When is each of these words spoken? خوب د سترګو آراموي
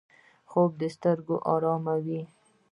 خوب 0.49 0.71
د 0.81 0.83
سترګو 0.95 1.35
آراموي 1.53 2.21